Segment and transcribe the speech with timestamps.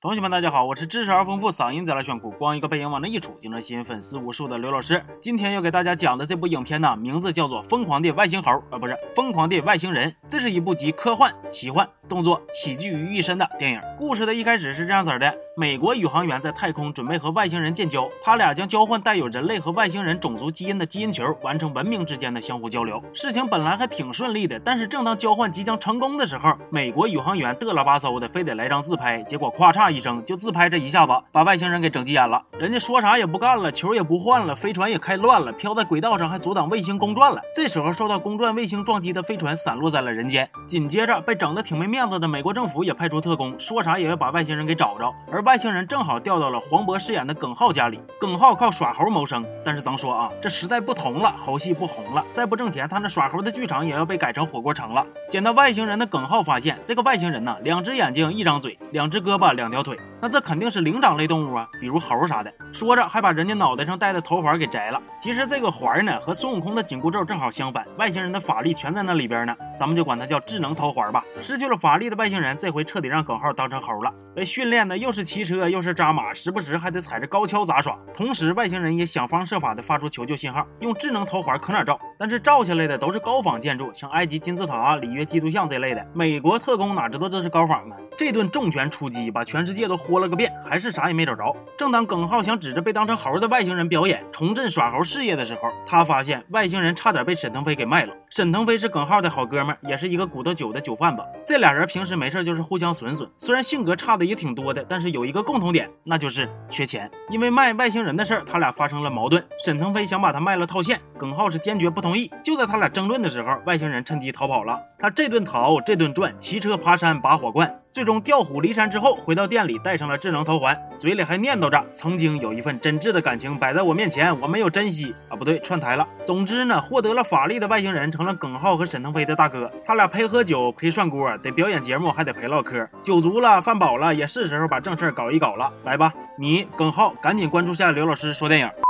[0.00, 5.04] 同学们，大家好，我是知识而丰富、嗓音贼拉炫酷、光一个背影往那一杵就能吸引粉丝无数的刘老师。
[5.20, 10.08] 今天要给大家讲的这部影片呢，名字叫做《疯狂的外星猴》，啊，不是《疯狂的外星人》。
[10.28, 13.80] 这是一部集科幻、奇幻、动作、喜剧于一身的电影。
[13.98, 23.02] 故事的一开始是这样子的：美国宇航员在太空准备和外星人建交，他俩将交换带有人类和外星人种族基因的基因球，完成文明之间的相互交流。
[23.12, 29.90] 事情本来还挺顺利的，但是正当交换即将成功的时候，美国宇航员嘚了吧嗖的，非得来张自拍，结果咔嚓。
[29.90, 32.40] 一声就自拍这一下子，把外星人给整急眼了。
[32.56, 37.42] 人家说啥也不干了，球也不换了，飞船也开乱了，飘在轨道上还阻挡卫星公转了。
[37.52, 40.48] 这时候受到公转卫星撞击的飞船散落在了人间。
[40.68, 45.12] 紧接着被整的挺没面子的美国政府也派出特工，说啥也要把外星人给找着。
[45.32, 47.98] 而外星人正好掉到了黄渤饰演的耿浩家里。
[48.20, 55.06] 耿浩靠耍猴谋生，但是咱说啊，这时代不同了，猴戏不红了，再不挣钱，他那耍猴的剧场也要被改成火锅城了。
[55.30, 59.70] 捡到外星人的耿浩发现，这个外星人呢，两只眼睛，一张嘴，两只胳膊，两。
[59.70, 62.52] 条腿，那这肯定是灵长类动物啊，比如猴啥的。
[62.72, 65.00] 说着还把人家脑袋上戴的头环给摘了。
[65.20, 71.24] 其实这个环呢，和孙悟空的紧箍咒正好相反，外星人的法力全在那里边呢，咱们就管它叫智能头环吧。
[71.40, 77.96] 失去了法力的外星人，这回彻底让耿浩当成猴了，被训练的又是骑车又是扎马，时不时还得踩着高跷杂耍。
[78.12, 86.04] 同时，外星人也想方设法的发出求救信号，用智能头环可哪照，但是照下来的都是高仿建筑，像埃及金字塔、里约基督像这类的。
[86.12, 87.96] 美国特工哪知道这是高仿啊？
[88.16, 91.54] 这顿重拳出击，把全世界都豁了个遍，还是啥也没找着。
[91.76, 98.12] 正当耿浩想指着被当成猴的外星人表演，重振耍猴事业的时候，他发现外星人差点被沈腾飞给卖了。
[98.30, 101.22] 沈腾飞是耿浩的好哥们，也是一个骨头酒的酒贩子。
[101.46, 107.08] 这俩人平时没事就是互相损损，虽然性格差的也挺多的，但是有一个共同点，那就是缺钱。
[107.30, 109.42] 因为卖外星人的事儿，他俩发生了矛盾。
[109.64, 112.30] 沈腾飞想把他卖了套现，耿浩是坚决不同同意。
[112.42, 114.80] 就在他俩争论的时候，外星人趁机逃跑了。
[114.98, 117.72] 他这顿逃，这顿赚，骑车爬山拔火罐。
[117.90, 132.88] 最终调虎离山之后，回到店里戴上了智能头环，嘴里还念叨着：“曾经有一份真挚的感情摆在我面前，我没有珍惜啊，不对，串台了。”总之呢，获得了法力的外星人成了耿浩和沈腾飞的大哥，他俩陪喝酒，陪涮锅，得表演节目，还得陪唠嗑。
[133.02, 135.72] 酒足了，饭饱了，也是时候把正事搞一搞了。
[135.84, 138.87] 来吧，你耿浩，赶紧关注下刘老师说电影。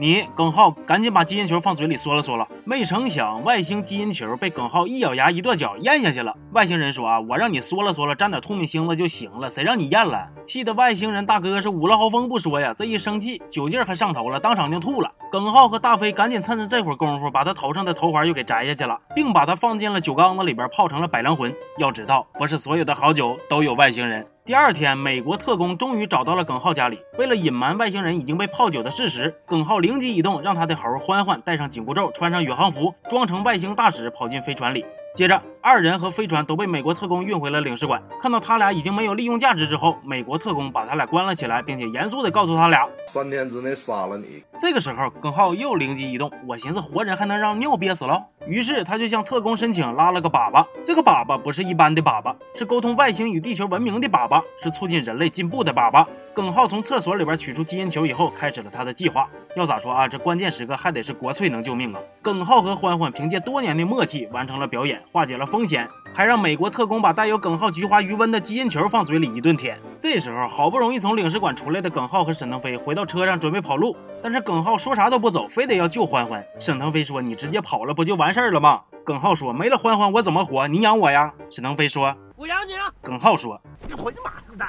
[0.00, 6.36] 你耿浩赶紧把基因球放嘴里嗦了嗦了，没成想外星基因球被耿浩一咬牙一跺脚咽下去了。
[6.52, 10.28] 外星人说啊，我让你嗦了嗦了，沾点吐米星子就行了，谁让你咽了？
[10.46, 15.10] 气得外星人大哥是五了豪风不说呀，这一生气酒劲儿还上头了，当场就吐了。
[15.30, 21.54] 耿浩和大飞赶紧趁着这会儿功夫，把他头上的头环又给摘下去了，并把他放进了酒缸子里边泡成了百良魂。
[21.76, 24.26] 要知道，不是所有的好酒都有外星人。
[24.46, 26.98] 第二天，美国特工终于找到了耿浩家里。
[27.18, 34.86] 为了隐瞒外星人已经被泡酒的事实，耿浩灵机一动，让他的猴欢欢戴上紧箍咒，穿上宇航服，装成外星大使，跑进飞船里。
[35.18, 38.00] 接着，二人和飞船都被美国特工运回了领事馆。
[38.22, 44.44] 看到他俩已经没有利用价值之后，美国特工把他俩关了起来，并且严肃地告诉他俩：三天之内杀了你。
[44.60, 50.64] 这个时候，耿浩又灵机一动，我寻思活人还能让尿憋死喽，于是他就向特工申请拉了个粑粑。
[50.84, 56.06] 这个粑粑不是一般的粑粑，是沟通外星与地球文明的粑粑，是促进人类进步的粑粑。
[56.32, 59.28] 耿浩从厕所里边取出基因球以后，开始了他的计划。
[59.56, 60.06] 要咋说啊？
[60.06, 61.98] 这关键时刻还得是国粹能救命啊！
[62.22, 69.78] 耿浩和欢欢凭借多年的默契完成了表演，化解了风险，还让美国特工把带有耿浩菊花余温的基因球放嘴里一顿舔。
[69.98, 76.44] 这时候，好不容易从领事馆出来的耿浩和沈腾飞回到车上准备跑路，但是耿浩说啥都不走，非得要救欢欢。
[76.58, 80.68] 沈腾飞说：“你直接跑了不就完事儿了吗？”耿浩说：“没了欢欢我怎么活？
[80.68, 84.67] 你养我呀？”沈腾飞说：“我养你。”耿浩说：“你回你妈蛋的！”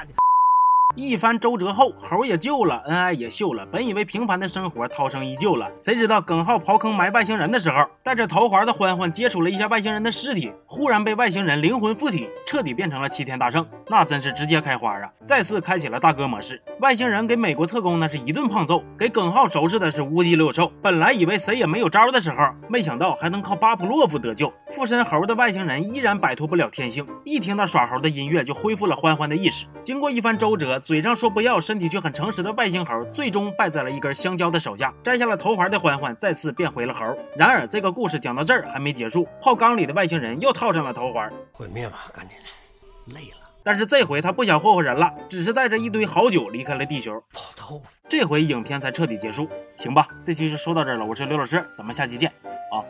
[0.96, 3.66] 一番周折后，猴也救了，恩爱也秀了。
[3.72, 15.10] 本以为平凡的生活涛声依旧了，谁知道耿浩刨坑埋外星人的时候，带着头环的欢欢接触了一下外星人的尸体，忽然被外星人灵魂附体，彻底变成了齐天大圣，那真是直接开花啊！
[15.26, 16.62] 再次开启了大哥模式。
[16.82, 20.72] 外星人给美国特工那是一顿胖揍，给耿浩收拾的是乌鸡六兽。
[20.82, 24.52] 本来以为谁也没有招的时候，没想到还能靠巴甫洛夫得救。
[24.72, 29.66] 附身猴的外星人依然摆脱不了天性，一听到耍猴的音乐就恢复了欢欢的意识。
[29.82, 30.78] 经过一番周折。
[30.90, 34.92] 嘴上说不要，身体却很诚实的外星猴，最终败在了一根香蕉的手下。
[35.04, 37.16] 摘下了头环的欢欢，再次变回了猴。
[37.36, 43.38] 然而，这个故事讲到这儿还没结束，泡缸里的外星人又套上了头环，毁灭吧，赶紧的，累了。
[43.64, 47.24] 但是这回他不想霍霍人了，只是带着一堆好酒离开了地球。
[47.34, 49.48] 跑透，这回影片才彻底结束。
[49.78, 52.32] 行吧，这期就说到这儿了，我是刘老师，咱们下期见
[52.72, 52.82] 啊。